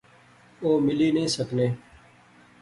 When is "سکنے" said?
1.37-1.67